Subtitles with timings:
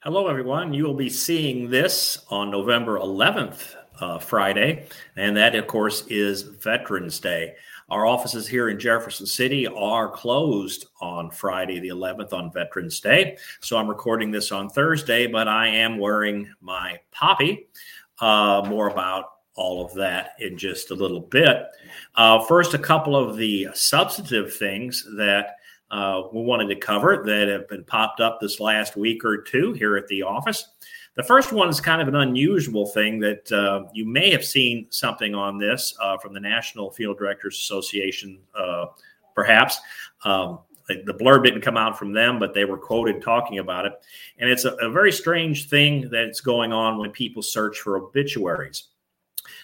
[0.00, 0.74] Hello, everyone.
[0.74, 4.86] You will be seeing this on November 11th, uh, Friday,
[5.16, 7.54] and that, of course, is Veterans Day.
[7.88, 13.36] Our offices here in Jefferson City are closed on Friday, the 11th, on Veterans Day.
[13.60, 17.68] So I'm recording this on Thursday, but I am wearing my poppy.
[18.20, 21.66] Uh, more about all of that in just a little bit.
[22.14, 25.56] Uh, first, a couple of the substantive things that
[25.94, 29.72] uh, we wanted to cover that have been popped up this last week or two
[29.74, 30.66] here at the office.
[31.14, 34.88] The first one is kind of an unusual thing that uh, you may have seen
[34.90, 38.86] something on this uh, from the National Funeral Directors Association, uh,
[39.36, 39.78] perhaps.
[40.24, 43.92] Um, the blurb didn't come out from them, but they were quoted talking about it.
[44.38, 48.88] And it's a, a very strange thing that's going on when people search for obituaries.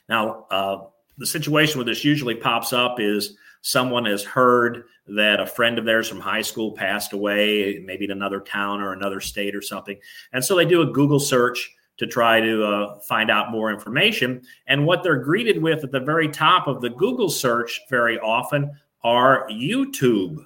[0.09, 0.85] Now, uh,
[1.19, 5.85] the situation where this usually pops up is someone has heard that a friend of
[5.85, 9.99] theirs from high school passed away, maybe in another town or another state or something.
[10.33, 14.41] And so they do a Google search to try to uh, find out more information.
[14.67, 18.71] And what they're greeted with at the very top of the Google search very often
[19.03, 20.37] are YouTube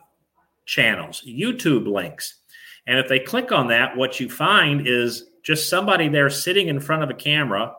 [0.67, 2.41] channels, YouTube links.
[2.87, 6.81] And if they click on that, what you find is just somebody there sitting in
[6.81, 7.73] front of a camera,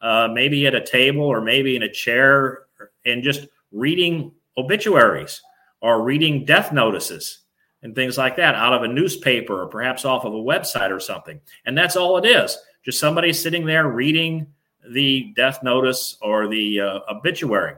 [0.00, 2.60] uh, maybe at a table or maybe in a chair,
[3.04, 5.40] and just reading obituaries
[5.80, 7.40] or reading death notices
[7.82, 11.00] and things like that out of a newspaper or perhaps off of a website or
[11.00, 11.40] something.
[11.64, 12.58] And that's all it is.
[12.84, 14.48] Just somebody sitting there reading
[14.90, 17.74] the death notice or the uh, obituary.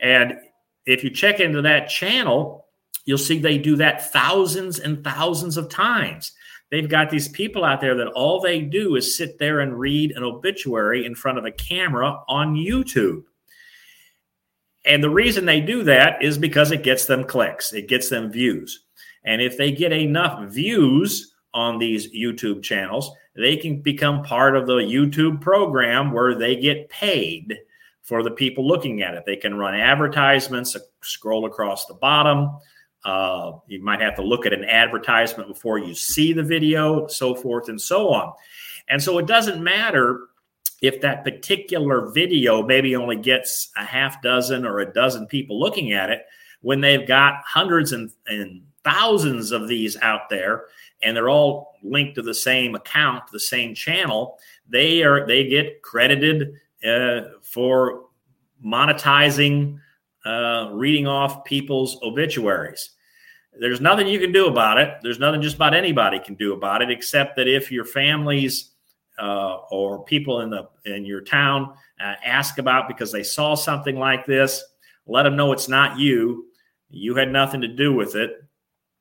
[0.00, 0.38] And
[0.86, 2.66] if you check into that channel,
[3.04, 6.32] you'll see they do that thousands and thousands of times.
[6.70, 10.12] They've got these people out there that all they do is sit there and read
[10.12, 13.24] an obituary in front of a camera on YouTube.
[14.84, 18.32] And the reason they do that is because it gets them clicks, it gets them
[18.32, 18.84] views.
[19.24, 24.66] And if they get enough views on these YouTube channels, they can become part of
[24.66, 27.56] the YouTube program where they get paid
[28.02, 29.24] for the people looking at it.
[29.24, 32.50] They can run advertisements, scroll across the bottom.
[33.04, 37.34] Uh, you might have to look at an advertisement before you see the video, so
[37.34, 38.32] forth and so on.
[38.88, 40.28] And so it doesn't matter
[40.82, 45.92] if that particular video maybe only gets a half dozen or a dozen people looking
[45.92, 46.26] at it,
[46.60, 50.64] when they've got hundreds and, and thousands of these out there
[51.02, 54.38] and they're all linked to the same account, the same channel,
[54.68, 56.54] they are they get credited
[56.86, 58.06] uh, for
[58.64, 59.78] monetizing,
[60.24, 62.90] uh, reading off people's obituaries.
[63.58, 64.94] There's nothing you can do about it.
[65.02, 68.71] There's nothing just about anybody can do about it, except that if your family's
[69.22, 73.96] uh, or people in the in your town uh, ask about because they saw something
[73.96, 74.62] like this,
[75.06, 76.46] let them know it's not you.
[76.90, 78.32] You had nothing to do with it.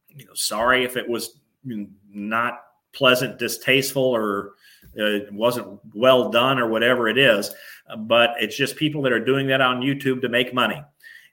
[0.10, 2.60] You know, sorry if it was not
[2.94, 4.54] pleasant, distasteful, or
[5.02, 7.52] uh, wasn't well done, or whatever it is.
[7.98, 10.84] But it's just people that are doing that on YouTube to make money,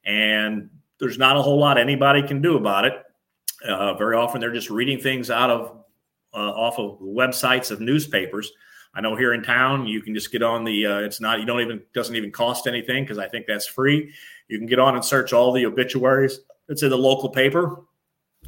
[0.06, 2.94] and there's not a whole lot anybody can do about it.
[3.66, 5.84] Uh, very often, they're just reading things out of
[6.32, 8.50] uh, off of websites of newspapers
[8.94, 10.86] I know here in town you can just get on the.
[10.86, 14.12] Uh, it's not you don't even doesn't even cost anything because I think that's free.
[14.48, 17.82] You can get on and search all the obituaries that's in the local paper,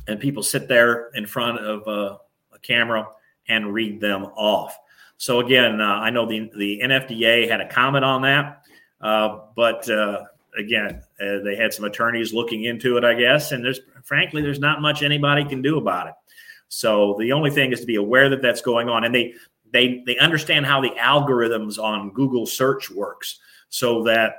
[0.06, 2.18] and people sit there in front of uh,
[2.52, 3.06] a camera
[3.48, 4.78] and read them off.
[5.18, 8.62] So again, uh, I know the the NFDA had a comment on that,
[9.00, 10.24] uh, but uh,
[10.58, 14.60] again, uh, they had some attorneys looking into it, I guess, and there's frankly there's
[14.60, 16.14] not much anybody can do about it.
[16.68, 19.34] So the only thing is to be aware that that's going on, and they
[19.72, 23.38] they they understand how the algorithms on Google search works
[23.68, 24.34] so that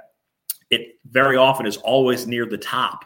[0.70, 3.06] it very often is always near the top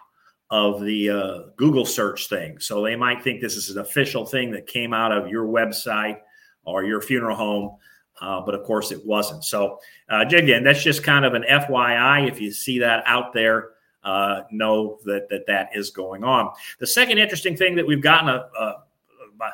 [0.51, 2.59] of the uh, Google search thing.
[2.59, 6.19] So they might think this is an official thing that came out of your website
[6.63, 7.77] or your funeral home.
[8.21, 9.43] Uh, but of course, it wasn't.
[9.43, 12.29] So, uh, again, that's just kind of an FYI.
[12.29, 13.71] If you see that out there,
[14.03, 16.51] uh, know that, that that is going on.
[16.79, 18.83] The second interesting thing that we've gotten a, a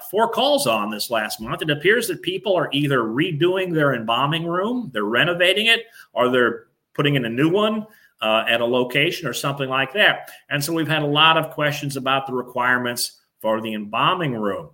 [0.09, 1.61] four calls on this last month.
[1.61, 6.67] It appears that people are either redoing their embalming room, they're renovating it, or they're
[6.93, 7.85] putting in a new one
[8.21, 10.29] uh, at a location or something like that.
[10.49, 14.69] And so we've had a lot of questions about the requirements for the embalming room.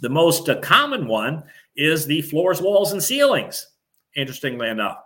[0.00, 1.44] The most uh, common one
[1.76, 3.68] is the floors, walls, and ceilings,
[4.16, 4.98] interestingly enough.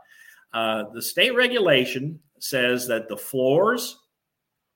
[0.53, 3.99] Uh, the state regulation says that the floors,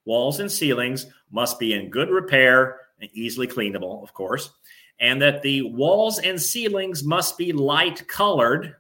[0.04, 2.80] walls, and ceilings must be in good repair
[3.12, 4.50] easily cleanable, of course
[5.00, 8.76] and that the walls and ceilings must be light colored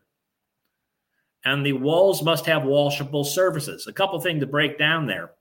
[1.44, 3.86] and the walls must have washable surfaces.
[3.86, 5.32] A couple things to break down there.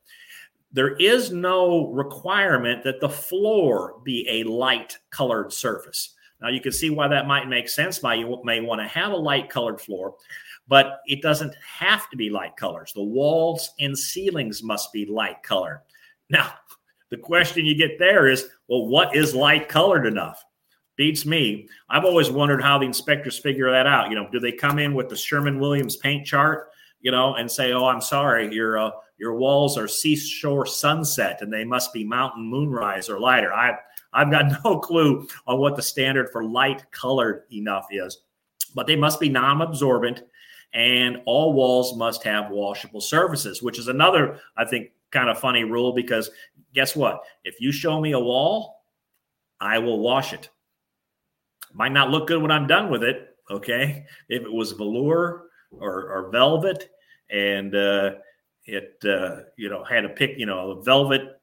[0.71, 6.13] There is no requirement that the floor be a light colored surface.
[6.39, 8.03] Now, you can see why that might make sense.
[8.03, 10.15] Why you may want to have a light colored floor,
[10.68, 12.94] but it doesn't have to be light colors.
[12.94, 15.81] The walls and ceilings must be light colored.
[16.29, 16.53] Now,
[17.09, 20.44] the question you get there is well, what is light colored enough?
[20.95, 21.68] Beats me.
[21.89, 24.09] I've always wondered how the inspectors figure that out.
[24.09, 26.69] You know, do they come in with the Sherwin-Williams paint chart,
[27.01, 31.54] you know, and say, "Oh, I'm sorry, your uh, your walls are seashore sunset, and
[31.54, 33.77] they must be mountain moonrise or lighter." I
[34.12, 38.21] I've got no clue on what the standard for light colored enough is,
[38.74, 40.24] but they must be non-absorbent,
[40.74, 45.63] and all walls must have washable surfaces, which is another I think kind of funny
[45.63, 46.30] rule because
[46.74, 47.21] guess what?
[47.44, 48.83] If you show me a wall,
[49.59, 50.50] I will wash it.
[51.74, 53.36] Might not look good when I'm done with it.
[53.50, 54.06] Okay.
[54.30, 56.89] If it was velour or, or velvet
[57.30, 58.15] and uh,
[58.65, 61.38] it, uh, you know, had a pick, you know, a velvet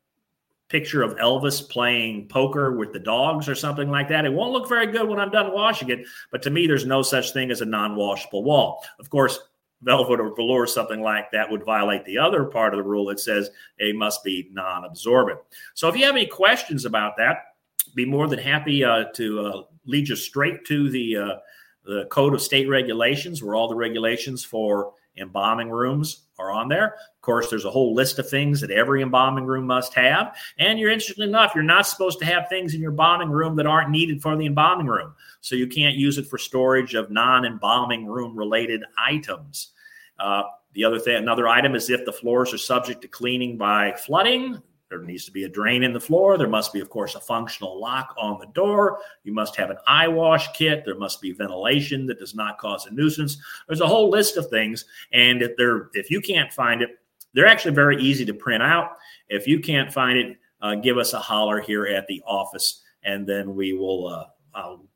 [0.68, 4.24] picture of Elvis playing poker with the dogs or something like that.
[4.24, 6.06] It won't look very good when I'm done washing it.
[6.30, 8.84] But to me, there's no such thing as a non washable wall.
[8.98, 9.38] Of course,
[9.84, 13.20] velvet or velour something like that would violate the other part of the rule that
[13.20, 15.38] says it must be non-absorbent.
[15.74, 17.54] So if you have any questions about that,
[17.94, 21.34] be more than happy uh, to uh, lead you straight to the uh,
[21.84, 26.94] the Code of State Regulations, where all the regulations for embalming rooms are on there.
[26.94, 30.36] Of course, there's a whole list of things that every embalming room must have.
[30.58, 33.66] And you're interested enough, you're not supposed to have things in your embalming room that
[33.66, 35.14] aren't needed for the embalming room.
[35.40, 39.70] So you can't use it for storage of non embalming room related items.
[40.18, 43.92] Uh, the other thing, another item is if the floors are subject to cleaning by
[43.92, 44.60] flooding,
[44.90, 46.36] there needs to be a drain in the floor.
[46.36, 49.00] There must be, of course, a functional lock on the door.
[49.24, 50.84] You must have an eye wash kit.
[50.84, 53.38] There must be ventilation that does not cause a nuisance.
[53.66, 56.98] There's a whole list of things, and if they're if you can't find it,
[57.32, 58.90] they're actually very easy to print out.
[59.28, 63.26] If you can't find it, uh, give us a holler here at the office, and
[63.26, 64.08] then we will.
[64.08, 64.86] Uh, I'll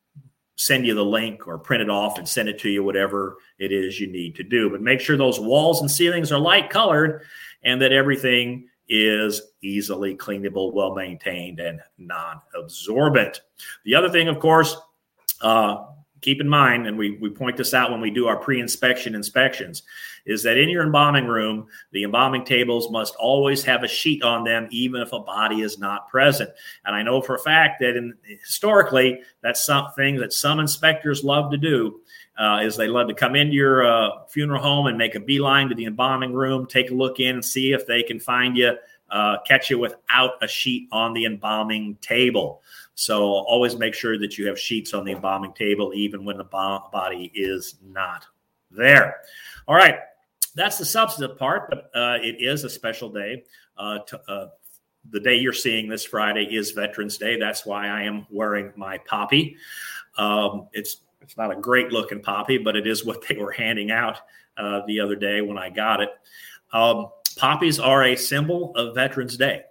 [0.58, 3.70] send you the link or print it off and send it to you, whatever it
[3.70, 4.68] is you need to do.
[4.68, 7.22] But make sure those walls and ceilings are light colored
[7.62, 13.42] and that everything is easily cleanable, well maintained, and non absorbent.
[13.84, 14.76] The other thing, of course,
[15.40, 15.84] uh,
[16.20, 19.14] keep in mind, and we, we point this out when we do our pre inspection
[19.14, 19.82] inspections,
[20.26, 24.44] is that in your embalming room, the embalming tables must always have a sheet on
[24.44, 26.50] them, even if a body is not present.
[26.84, 31.50] And I know for a fact that in, historically, that's something that some inspectors love
[31.50, 32.00] to do.
[32.38, 35.68] Uh, is they love to come into your uh, funeral home and make a beeline
[35.68, 38.76] to the embalming room, take a look in and see if they can find you,
[39.10, 42.62] uh, catch you without a sheet on the embalming table.
[42.98, 46.42] So always make sure that you have sheets on the embalming table, even when the
[46.42, 48.26] body is not
[48.72, 49.18] there.
[49.68, 50.00] All right,
[50.56, 53.44] that's the substantive part, but uh, it is a special day.
[53.76, 54.46] Uh, to, uh,
[55.10, 57.38] the day you're seeing this Friday is Veterans Day.
[57.38, 59.56] That's why I am wearing my poppy.
[60.16, 63.92] Um, it's it's not a great looking poppy, but it is what they were handing
[63.92, 64.18] out
[64.56, 66.10] uh, the other day when I got it.
[66.72, 69.62] Um, poppies are a symbol of Veterans Day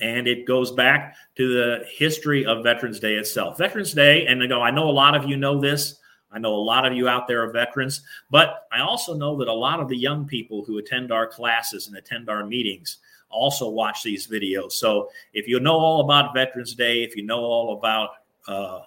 [0.00, 3.58] and it goes back to the history of Veterans Day itself.
[3.58, 5.98] Veterans Day, and I know a lot of you know this.
[6.30, 9.48] I know a lot of you out there are veterans, but I also know that
[9.48, 12.98] a lot of the young people who attend our classes and attend our meetings
[13.30, 14.72] also watch these videos.
[14.72, 18.10] So if you know all about Veterans Day, if you know all about
[18.46, 18.80] uh,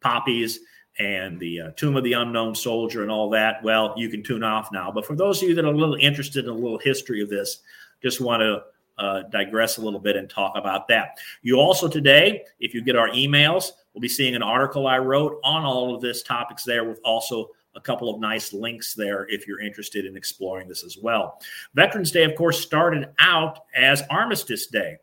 [0.00, 0.60] poppies
[0.98, 4.42] and the uh, Tomb of the Unknown Soldier and all that, well, you can tune
[4.42, 4.90] off now.
[4.90, 7.28] But for those of you that are a little interested in a little history of
[7.28, 7.60] this,
[8.02, 8.62] just want to
[8.98, 11.18] uh, digress a little bit and talk about that.
[11.42, 15.40] You also today, if you get our emails, we'll be seeing an article I wrote
[15.44, 19.46] on all of this topics there with also a couple of nice links there if
[19.46, 21.40] you're interested in exploring this as well.
[21.74, 24.96] Veterans Day, of course, started out as Armistice Day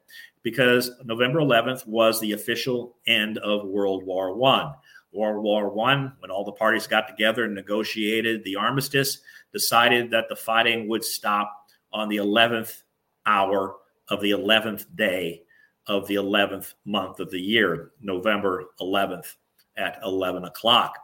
[0.43, 4.73] because November 11th was the official end of World War One.
[5.11, 9.19] World War One, when all the parties got together and negotiated the armistice,
[9.51, 12.83] decided that the fighting would stop on the 11th
[13.25, 13.75] hour
[14.11, 15.41] of the 11th day
[15.87, 19.35] of the 11th month of the year, November 11th
[19.77, 20.95] at 11 o'clock.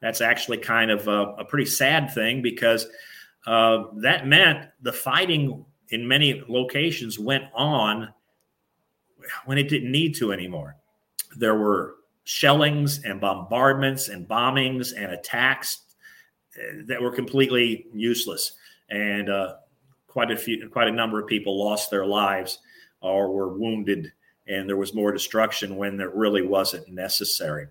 [0.00, 2.86] That's actually kind of a, a pretty sad thing because
[3.46, 8.12] uh, that meant the fighting in many locations went on
[9.44, 10.76] when it didn't need to anymore.
[11.36, 15.82] There were shellings and bombardments and bombings and attacks
[16.56, 18.52] uh, that were completely useless.
[18.88, 19.56] And uh,
[20.14, 22.60] quite a few, quite a number of people lost their lives
[23.00, 24.12] or were wounded,
[24.46, 27.66] and there was more destruction when there really wasn't necessary.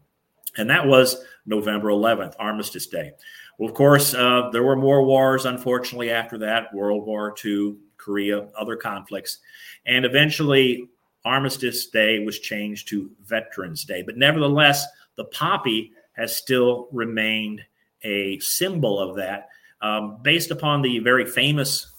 [0.57, 3.13] And that was November 11th, Armistice Day.
[3.57, 8.47] Well, of course, uh, there were more wars, unfortunately, after that World War II, Korea,
[8.59, 9.39] other conflicts.
[9.85, 10.89] And eventually,
[11.23, 14.03] Armistice Day was changed to Veterans Day.
[14.03, 14.85] But nevertheless,
[15.15, 17.61] the poppy has still remained
[18.03, 19.47] a symbol of that,
[19.81, 21.92] um, based upon the very famous,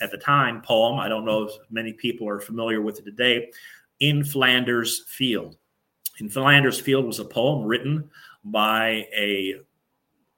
[0.00, 0.98] at the time, poem.
[0.98, 3.50] I don't know if many people are familiar with it today.
[4.00, 5.56] In Flanders Field.
[6.20, 8.10] In Flanders Field was a poem written
[8.44, 9.56] by a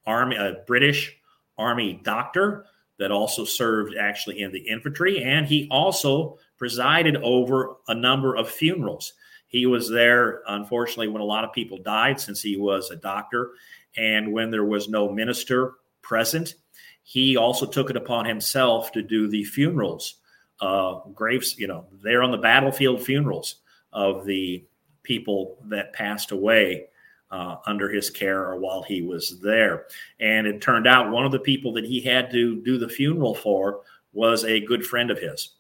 [0.07, 1.17] army, a British
[1.59, 2.67] army doctor
[2.99, 8.49] that also served actually in the infantry, and he also presided over a number of
[8.49, 9.15] funerals.
[9.49, 13.53] He was there, unfortunately, when a lot of people died, since he was a doctor,
[13.97, 16.55] and when there was no minister present,
[17.03, 20.17] he also took it upon himself to do the funerals,
[20.61, 23.57] uh, graves, you know, there on the battlefield funerals
[23.93, 24.65] of the
[25.03, 26.87] people that passed away
[27.31, 29.87] uh, under his care or while he was there.
[30.21, 33.35] And it turned out one of the people that he had to do the funeral
[33.35, 33.81] for
[34.13, 35.55] was a good friend of his,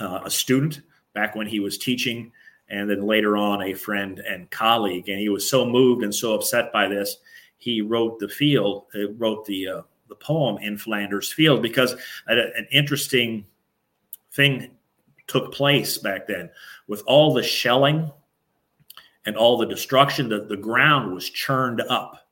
[0.00, 0.82] uh, a student
[1.14, 2.32] back when he was teaching,
[2.68, 5.08] and then later on a friend and colleague.
[5.08, 7.18] And he was so moved and so upset by this,
[7.58, 11.94] he wrote the field, uh, wrote the uh, the poem in Flanders Field because
[12.26, 13.46] an interesting
[14.32, 14.70] thing
[15.26, 16.50] took place back then
[16.86, 18.10] with all the shelling
[19.26, 22.28] and all the destruction that the ground was churned up.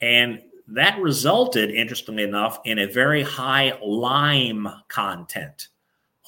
[0.00, 5.68] And that resulted, interestingly enough, in a very high lime content.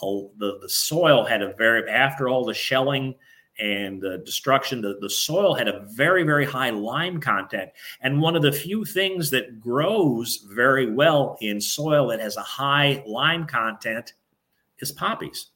[0.00, 3.14] the, the soil had a very, after all the shelling
[3.58, 7.70] and the destruction, the, the soil had a very, very high lime content.
[8.00, 12.42] And one of the few things that grows very well in soil that has a
[12.42, 14.14] high lime content
[14.80, 15.50] is poppies.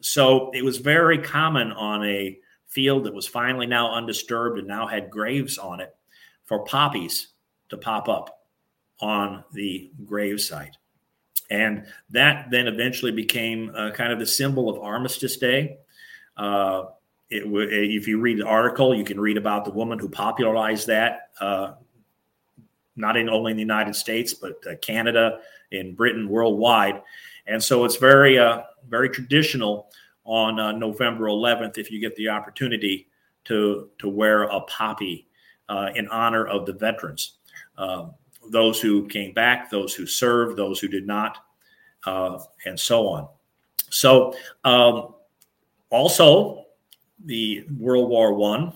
[0.00, 4.86] So it was very common on a field that was finally now undisturbed and now
[4.86, 5.94] had graves on it
[6.44, 7.28] for poppies
[7.68, 8.44] to pop up
[9.00, 10.76] on the grave site.
[11.50, 15.78] And that then eventually became uh, kind of the symbol of Armistice Day.
[16.36, 16.84] Uh,
[17.30, 21.30] it, if you read the article, you can read about the woman who popularized that,
[21.40, 21.72] uh,
[22.96, 25.38] not in only in the United States, but uh, Canada,
[25.70, 27.00] in Britain, worldwide.
[27.46, 29.90] And so it's very, uh, very traditional
[30.24, 33.08] on uh, November 11th if you get the opportunity
[33.44, 35.26] to to wear a poppy
[35.68, 37.38] uh, in honor of the veterans,
[37.78, 38.12] um,
[38.50, 41.38] those who came back, those who served, those who did not,
[42.04, 43.28] uh, and so on.
[43.88, 44.34] So,
[44.64, 45.14] um,
[45.90, 46.66] also,
[47.24, 48.72] the World War One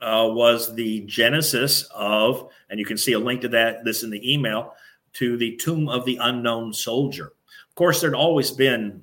[0.00, 4.10] uh, was the genesis of, and you can see a link to that this in
[4.10, 4.74] the email
[5.14, 7.32] to the Tomb of the Unknown Soldier.
[7.68, 9.02] Of course, there'd always been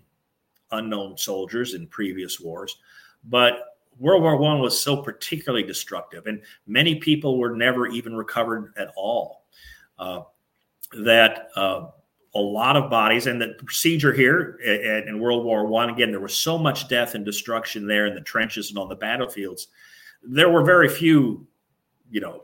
[0.71, 2.77] unknown soldiers in previous wars.
[3.25, 8.73] But World War One was so particularly destructive, and many people were never even recovered
[8.77, 9.43] at all.
[9.97, 10.21] Uh,
[10.99, 11.87] that uh,
[12.35, 14.59] a lot of bodies, and the procedure here
[15.07, 18.21] in, World War One, again, there was so much death and destruction there in the
[18.21, 19.69] trenches and on the battlefields.
[20.21, 21.47] There were very few,
[22.11, 22.43] you know,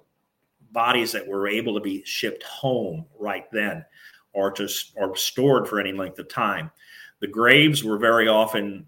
[0.72, 3.86] bodies that were able to be shipped home right then,
[4.32, 6.72] or just or stored for any length of time.
[7.20, 8.86] The graves were very often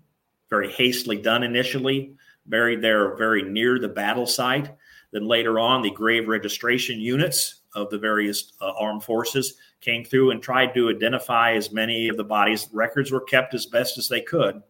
[0.50, 4.72] very hastily done initially, buried there very near the battle site.
[5.12, 10.32] Then later on, the grave registration units of the various uh, armed forces came through
[10.32, 12.70] and tried to identify as many of the bodies.
[12.72, 14.63] Records were kept as best as they could,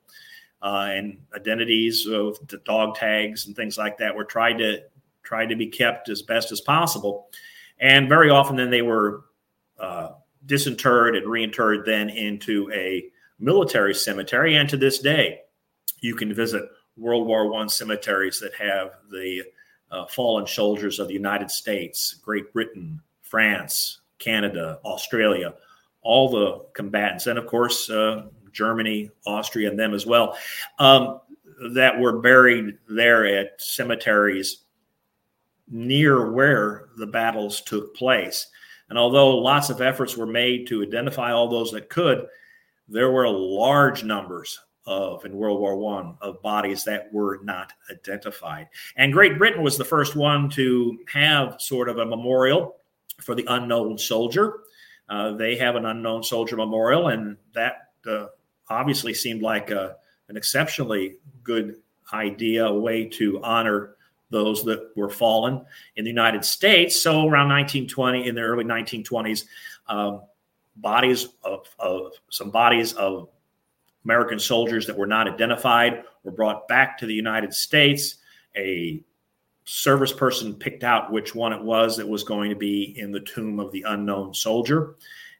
[0.62, 4.82] uh, and identities of the dog tags and things like that were tried to
[5.22, 7.27] tried to be kept as best as possible.
[7.79, 9.25] And very often, then they were
[9.79, 10.10] uh,
[10.46, 13.05] disinterred and reinterred then into a
[13.39, 14.55] military cemetery.
[14.55, 15.41] And to this day,
[16.01, 16.63] you can visit
[16.98, 19.43] World War One cemeteries that have the
[19.91, 25.53] uh, fallen soldiers of the United States, Great Britain, France, Canada, Australia,
[26.01, 30.38] all the combatants, and of course uh, Germany, Austria, and them as well,
[30.79, 31.20] um,
[31.74, 34.63] that were buried there at cemeteries
[35.70, 38.48] near where the battles took place.
[38.89, 42.27] And although lots of efforts were made to identify all those that could,
[42.88, 48.67] there were large numbers of in World War One of bodies that were not identified.
[48.98, 52.75] And Great Britain was the first one to have sort of a memorial
[53.22, 54.62] for the unknown soldier.
[55.10, 58.27] Uh, they have an unknown soldier memorial, and that uh,
[58.70, 59.96] obviously seemed like a,
[60.29, 61.75] an exceptionally good
[62.13, 63.96] idea, a way to honor
[64.29, 65.63] those that were fallen
[65.96, 67.01] in the United States.
[67.01, 69.46] So around 1920, in the early 1920s,
[69.88, 70.22] um,
[70.75, 73.29] bodies of, of some bodies of
[74.05, 78.15] American soldiers that were not identified were brought back to the United States.
[78.58, 79.03] A
[79.65, 83.20] service person picked out which one it was that was going to be in the
[83.20, 84.96] tomb of the unknown soldier.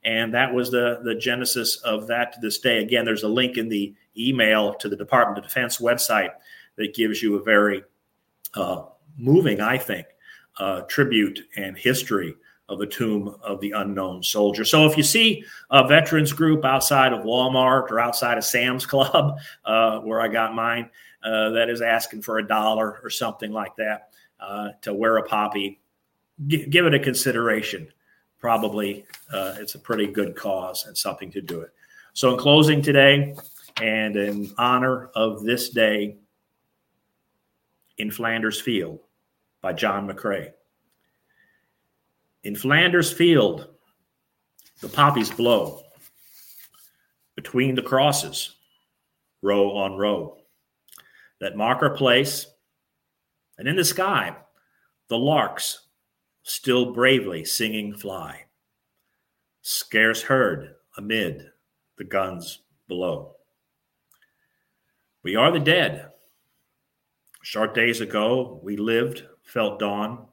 [0.06, 2.80] And that was the, the genesis of that to this day.
[2.80, 6.32] Again, there's a link in the email to the Department of Defense website
[6.76, 7.84] that gives you a very
[8.54, 8.84] uh,
[9.18, 10.08] moving, I think,
[10.58, 12.36] uh, tribute and history
[12.70, 14.64] of the tomb of the unknown soldier.
[14.64, 19.38] So if you see a veterans group outside of Walmart or outside of Sam's Club,
[19.66, 20.90] uh, where I got mine,
[21.24, 24.13] uh, that is asking for a dollar or something like that
[24.44, 25.80] uh, to wear a poppy,
[26.48, 27.88] g- give it a consideration.
[28.40, 31.72] Probably uh, it's a pretty good cause and something to do it.
[32.14, 33.36] So in closing today,
[33.82, 36.18] and in honor of this day
[37.98, 39.00] in Flanders Field
[39.62, 40.52] by John McCrae.
[42.44, 43.70] In Flanders Field,
[44.82, 45.84] the poppies blow
[47.36, 48.56] between the crosses,
[49.42, 50.38] row on row,
[51.40, 52.48] that mark our place.
[53.58, 54.36] And in the sky,
[55.10, 55.88] the larks
[56.44, 58.46] still bravely singing fly,
[59.62, 61.50] scarce heard amid
[61.98, 63.36] the guns below.
[65.24, 66.10] We are the dead.
[67.44, 70.28] Short days ago, we lived, felt dawn,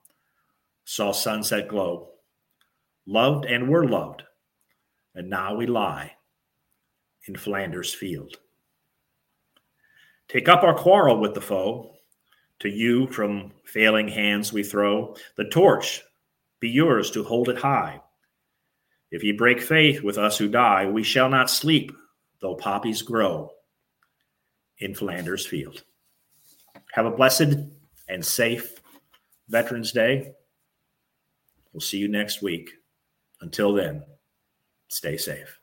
[0.85, 2.09] saw sunset glow,
[3.07, 4.25] loved and were loved,
[5.15, 6.12] and now we lie
[7.27, 8.37] in Flanders Field.
[10.29, 11.95] Take up our quarrel with the foe.
[12.61, 16.02] To you from failing hands we throw the torch,
[16.61, 18.00] be yours to hold it high.
[19.11, 21.93] If ye break faith with us who die, we shall not sleep,
[22.40, 23.50] though poppies grow
[24.79, 25.83] in Flanders Field.
[26.93, 27.55] Have a blessed
[28.09, 28.75] and safe
[29.49, 30.33] Veterans Day.
[31.73, 32.71] We'll see you next week.
[33.40, 34.05] Until then,
[34.88, 35.60] stay safe.